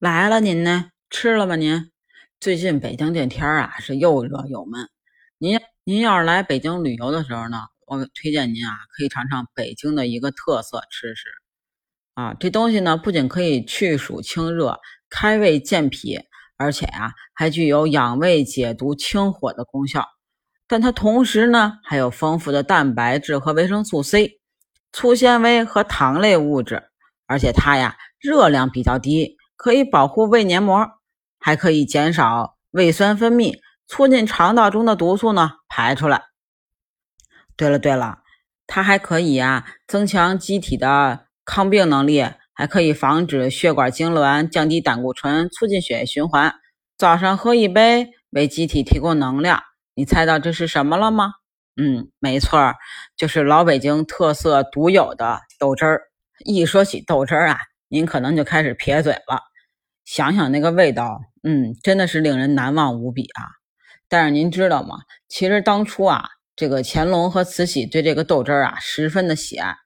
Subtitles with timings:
[0.00, 0.92] 来了，您呢？
[1.10, 1.56] 吃了吗？
[1.56, 1.90] 您
[2.38, 4.88] 最近北京这天儿啊，是又热又闷。
[5.38, 11.24] 您您要是来北京旅游的时候呢，我推荐您啊，可以尝尝北京的一个特色吃食
[12.14, 12.32] 啊。
[12.38, 14.78] 这东西呢，不仅可以去暑清热、
[15.10, 16.20] 开胃健脾，
[16.56, 20.06] 而且啊，还具有养胃解毒、清火的功效。
[20.68, 24.38] 但它同时呢，还有丰富的蛋白质和维生素 C、
[24.92, 26.84] 粗纤维和糖类物质，
[27.26, 29.37] 而且它呀，热量比较低。
[29.58, 30.88] 可以保护胃黏膜，
[31.40, 33.58] 还可以减少胃酸分泌，
[33.88, 36.22] 促进肠道中的毒素呢排出来。
[37.56, 38.20] 对了对了，
[38.68, 46.54] 它还可以啊增强机体的抗病能力，还可以防止血管痉挛，降低胆固醇，促进血液循环。
[46.96, 49.60] 早上喝一杯，为机体提供能量。
[49.94, 51.32] 你猜到这是什么了吗？
[51.76, 52.74] 嗯，没错，
[53.16, 56.02] 就是老北京特色独有的豆汁儿。
[56.44, 59.47] 一说起豆汁儿啊，您可能就开始撇嘴了。
[60.10, 63.44] 想想那个味道，嗯，真的是令人难忘无比啊！
[64.08, 65.00] 但是您知道吗？
[65.28, 66.24] 其实当初啊，
[66.56, 69.76] 这个乾隆和慈禧对这个豆汁儿啊十分的喜爱。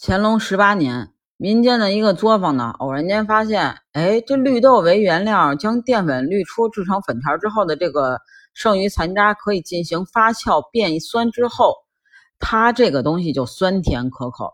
[0.00, 8.20] 乾隆十八年，民间的一个作坊呢，偶然间发现，哎，这绿豆为原料，将淀粉滤出制成粉条之后的这个
[8.54, 11.74] 剩余残渣，可以进行发酵变酸之后，
[12.38, 14.52] 它这个东西就酸甜可口。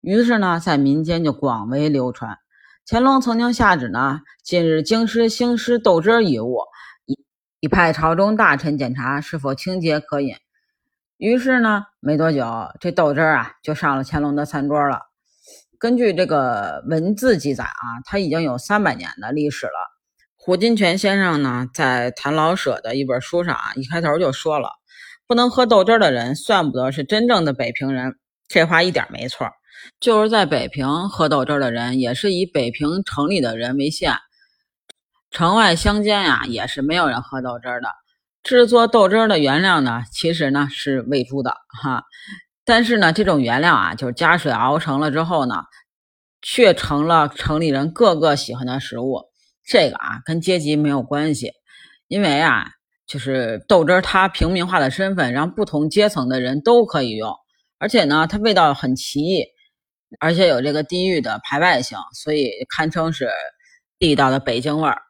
[0.00, 2.38] 于是呢，在民间就广为流传。
[2.86, 6.58] 乾隆曾经下旨呢，近日京师兴施豆汁一物，
[7.06, 7.18] 一
[7.60, 10.34] 一派朝中大臣检查是否清洁可饮。
[11.16, 12.44] 于是呢，没多久，
[12.78, 15.00] 这豆汁儿啊就上了乾隆的餐桌了。
[15.78, 19.72] 根据这个文字记载啊，它已经有三百年的历史了。
[20.36, 24.68] 胡金铨先生呢，在谈老舍的一本书上啊，一开头就说了，
[25.26, 28.18] 不能喝豆汁儿的人，算不得是真正的北平人。
[28.46, 29.48] 这话一点没错。
[30.00, 34.16] 就是在北平喝豆汁的人，也是以北平城里的人为限，
[35.30, 37.88] 城外乡间呀，也是没有人喝豆汁的。
[38.42, 42.04] 制作豆汁的原料呢，其实呢是喂猪的哈，
[42.64, 45.62] 但是呢，这种原料啊，就是加水熬成了之后呢，
[46.42, 49.22] 却成了城里人个个喜欢的食物。
[49.66, 51.52] 这个啊，跟阶级没有关系，
[52.06, 52.66] 因为啊，
[53.06, 57.34] 就是豆汁它平民化的身份，让不同阶层的人都可以用，
[57.78, 59.46] 而且呢，它味道很奇异。
[60.20, 63.30] 而且有这个地域的排外性，所以堪称是
[63.98, 65.02] 地道的北京味儿。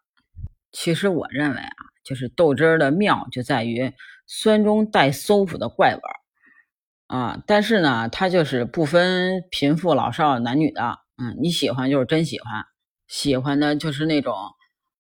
[0.73, 3.93] 其实我认为啊，就是豆汁儿的妙就在于
[4.27, 7.43] 酸中带馊腐的怪味儿啊。
[7.47, 12.65] 但是呢，它就是不分贫富老少男女的，嗯，你喜欢就是真喜欢，
[13.07, 14.35] 喜欢的就是那种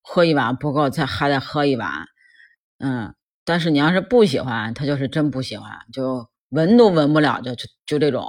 [0.02, 1.90] 喝一碗不够再还得喝一碗，
[2.78, 3.14] 嗯。
[3.46, 8.26] 但是你要是不喜欢，他就是真不喜欢，就闻都闻不了，就就就这种。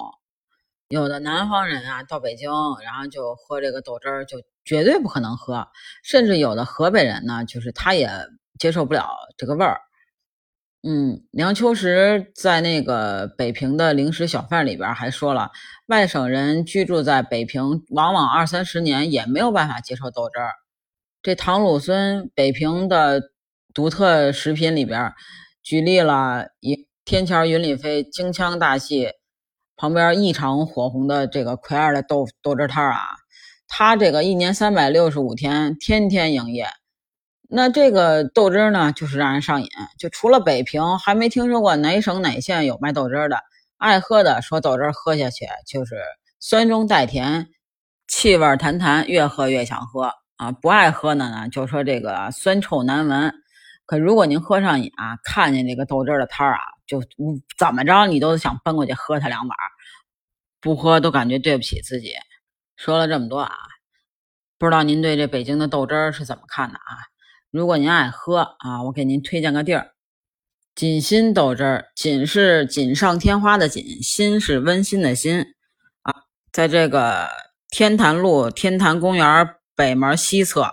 [0.88, 2.52] 有的南方人啊，到北京，
[2.84, 5.68] 然后就喝这个豆汁儿，就绝对不可能喝。
[6.04, 8.10] 甚至有的河北人呢，就是他也
[8.60, 9.82] 接受不了这个味儿。
[10.88, 15.50] 嗯，梁秋实在那个北平的零食小贩里边还说了，
[15.88, 20.52] 外省人居住在北平，往往二三十年也没有办法接受豆汁儿。
[21.24, 23.32] 这唐鲁孙北平的
[23.74, 25.12] 独特食品里边，
[25.64, 29.10] 举例了一天桥云里飞，京腔大戏。
[29.78, 33.02] 旁边异常火红的这个奎二的豆豆汁摊啊，
[33.68, 36.68] 他这个一年三百六十五天，天天营业。
[37.48, 39.68] 那这个豆汁呢，就是让人上瘾。
[40.00, 43.38] 就除了北平，还没听说过哪省哪县有卖豆汁的。
[43.78, 46.02] 爱喝的说豆汁喝下去就是
[46.40, 47.48] 酸中带甜，
[48.08, 50.52] 气味弹弹，越喝越想喝啊。
[50.54, 53.34] 不爱喝的呢，就说这个酸臭难闻。
[53.86, 56.62] 可如果您喝上瘾啊，看见这个豆汁的摊儿啊。
[56.88, 57.04] 就
[57.58, 59.58] 怎么着，你都想奔过去喝他两碗，
[60.62, 62.14] 不喝都感觉对不起自己。
[62.76, 63.56] 说了这么多啊，
[64.58, 66.98] 不知道您对这北京的豆汁儿是怎么看的啊？
[67.52, 69.94] 如果您爱喝啊，我给您推荐个地儿——
[70.76, 71.92] 锦心豆汁儿。
[71.96, 75.56] 锦是锦上添花的锦，心是温馨的心
[76.02, 76.14] 啊。
[76.52, 77.30] 在这个
[77.70, 80.70] 天坛路天坛公园北门西侧，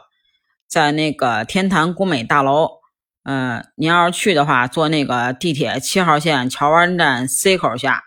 [0.67, 2.82] 在那个天坛国美大楼。
[3.25, 8.03] 嗯，您要是去的话，坐那个地铁七号线桥湾站 C 口下，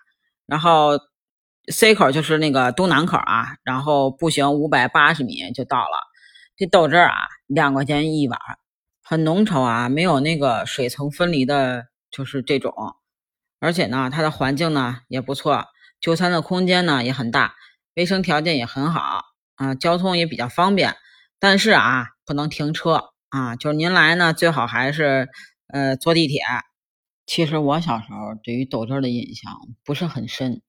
[0.46, 1.00] 然后
[1.72, 6.00] C 口就是那个东南口啊，然后步行五百八十米就到了。
[6.58, 7.16] 这豆汁儿啊，
[7.48, 8.38] 两块钱一碗，
[9.04, 12.74] 很浓稠啊，没有那个水层分离的，就是这种。
[13.62, 15.66] 而且呢，它的环境呢也不错，
[16.02, 17.56] 就餐的空间呢也很大，
[17.96, 19.22] 卫生条件也很好
[19.56, 20.98] 啊，交通也比较方便。
[21.40, 23.12] 但是啊，不能停车。
[23.36, 25.28] 啊，就是您来呢，最好还是
[25.68, 26.40] 呃坐地铁。
[27.26, 29.52] 其实我小时候对于豆汁的印象
[29.84, 30.62] 不是很深，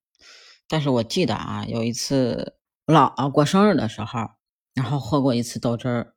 [0.66, 4.30] 但是我记得啊，有一次姥姥过生日的时候，
[4.74, 6.14] 然后喝过一次豆汁儿。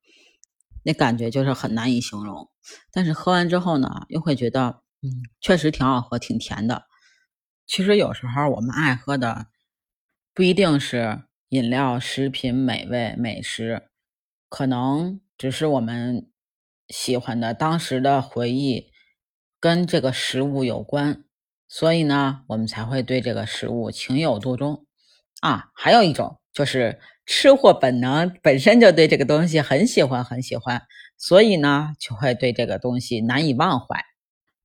[0.82, 2.50] 那感觉就是很难以形容。
[2.92, 6.86] 但是喝完之后呢，又会觉得，嗯，确实挺好喝，挺甜的。
[7.68, 9.46] 其实有时候我们爱喝的
[10.34, 13.90] 不一定是饮料、食品、美味、美食，
[14.50, 16.28] 可能只是我们
[16.90, 18.92] 喜欢的当时的回忆
[19.60, 21.24] 跟这个食物有关，
[21.68, 24.86] 所以呢，我们才会对这个食物情有独钟
[25.42, 25.70] 啊。
[25.74, 30.82] 还有一种就是吃货本能，本身就对这个东西很喜欢，很喜欢，
[31.18, 34.04] 所以呢，就会对这个东西难以忘怀。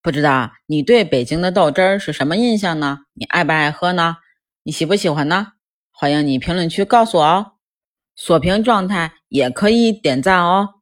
[0.01, 3.01] 不知道你对北京的豆汁儿是什么印象呢？
[3.15, 4.17] 你爱不爱喝呢？
[4.63, 5.49] 你喜不喜欢呢？
[5.91, 7.53] 欢迎你评论区告诉我哦。
[8.17, 10.75] 锁屏状态也可以点赞哦。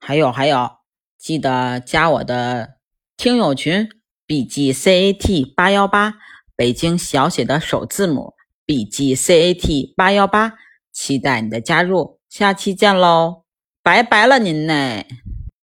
[0.00, 0.70] 还有还有，
[1.18, 2.78] 记得加我的
[3.16, 3.88] 听友群
[4.26, 6.14] 笔记 C A T 八幺八，
[6.56, 10.54] 北京小写的首字母笔记 C A T 八幺八，
[10.92, 12.18] 期待你的加入。
[12.28, 13.44] 下期见喽，
[13.82, 15.06] 拜拜了您嘞。